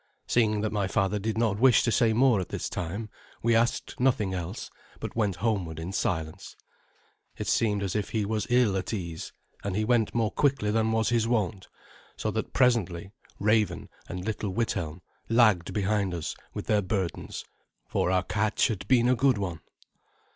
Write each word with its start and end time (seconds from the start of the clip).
Seeing 0.25 0.61
that 0.61 0.71
my 0.71 0.87
father 0.87 1.19
did 1.19 1.37
not 1.37 1.59
wish 1.59 1.83
to 1.83 1.91
say 1.91 2.11
more 2.11 2.39
at 2.41 2.49
this 2.49 2.71
time, 2.71 3.07
we 3.43 3.55
asked 3.55 3.99
nothing 3.99 4.33
else, 4.33 4.71
but 4.99 5.15
went 5.15 5.35
homeward 5.35 5.77
in 5.77 5.91
silence. 5.93 6.55
It 7.37 7.45
seemed 7.47 7.83
as 7.83 7.95
if 7.95 8.09
he 8.09 8.25
was 8.25 8.47
ill 8.49 8.75
at 8.77 8.95
ease, 8.95 9.31
and 9.63 9.75
he 9.75 9.85
went 9.85 10.15
more 10.15 10.31
quickly 10.31 10.71
than 10.71 10.91
was 10.91 11.09
his 11.09 11.27
wont, 11.27 11.67
so 12.17 12.31
that 12.31 12.51
presently 12.51 13.11
Raven 13.37 13.89
and 14.09 14.25
little 14.25 14.49
Withelm 14.49 15.03
lagged 15.29 15.71
behind 15.71 16.15
us 16.15 16.35
with 16.51 16.65
their 16.65 16.81
burdens, 16.81 17.45
for 17.85 18.09
our 18.09 18.23
catch 18.23 18.69
had 18.69 18.87
been 18.87 19.07
a 19.07 19.13
good 19.15 19.37
one. 19.37 19.59